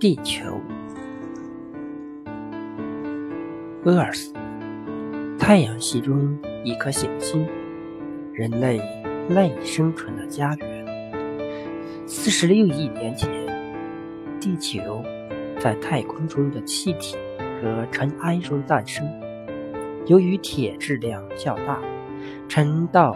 [0.00, 0.58] 地球
[3.84, 4.30] ，Earth，
[5.38, 7.46] 太阳系中一颗行星，
[8.32, 8.80] 人类
[9.28, 10.86] 赖以生存的家园。
[12.06, 13.28] 四十六亿年前，
[14.40, 15.04] 地球
[15.58, 17.18] 在太空中的气体
[17.60, 19.06] 和尘埃中诞生。
[20.06, 21.78] 由于铁质量较大，
[22.48, 23.14] 沉到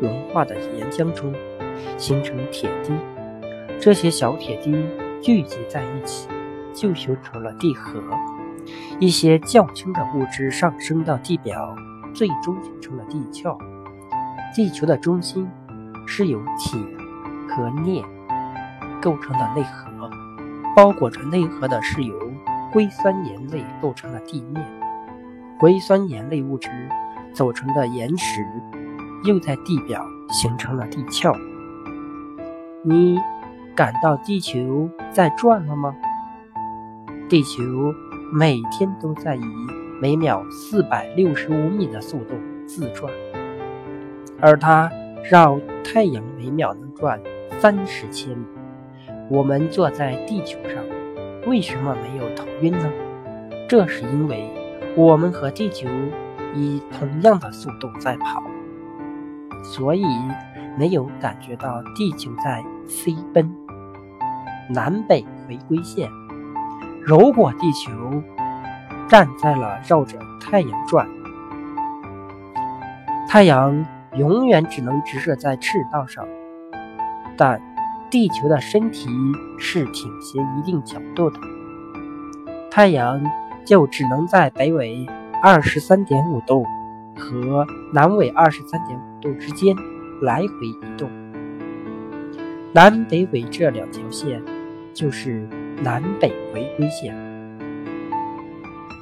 [0.00, 1.32] 融化的岩浆中，
[1.96, 2.92] 形成铁滴。
[3.78, 4.74] 这些小铁滴
[5.22, 6.28] 聚集在一起，
[6.72, 8.00] 就形成了地核。
[8.98, 11.74] 一些较轻的物质上升到地表，
[12.14, 13.56] 最终形成了地壳。
[14.54, 15.48] 地球的中心
[16.06, 16.80] 是由铁
[17.48, 18.04] 和镍
[19.02, 20.10] 构成的内核，
[20.74, 22.16] 包裹着内核的是由
[22.72, 24.64] 硅酸盐类构成的地面。
[25.58, 26.70] 硅酸盐类物质
[27.32, 28.46] 组成的岩石
[29.24, 31.36] 又在地表形成了地壳。
[32.84, 33.18] 你。
[33.76, 35.94] 感到地球在转了吗？
[37.28, 37.62] 地球
[38.32, 39.42] 每天都在以
[40.00, 42.34] 每秒四百六十五米的速度
[42.66, 43.12] 自转，
[44.40, 44.90] 而它
[45.30, 47.20] 绕太阳每秒能转
[47.60, 48.46] 三十千米。
[49.28, 50.82] 我们坐在地球上，
[51.46, 52.90] 为什么没有头晕呢？
[53.68, 54.50] 这是因为
[54.96, 55.86] 我们和地球
[56.54, 58.42] 以同样的速度在跑，
[59.62, 60.02] 所以
[60.78, 63.55] 没有感觉到地球在飞奔。
[64.68, 66.10] 南北回归线。
[67.04, 68.22] 如果地球
[69.08, 71.08] 站在了绕着太阳转，
[73.28, 73.86] 太阳
[74.16, 76.26] 永远只能直射在赤道上，
[77.36, 77.62] 但
[78.10, 79.08] 地球的身体
[79.58, 81.38] 是倾斜一定角度的，
[82.70, 83.22] 太阳
[83.64, 85.06] 就只能在北纬
[85.42, 86.64] 二十三点五度
[87.16, 89.76] 和南纬二十三点五度之间
[90.20, 91.08] 来回移动。
[92.72, 94.42] 南北纬这两条线。
[94.96, 95.46] 就是
[95.82, 97.35] 南北回归线。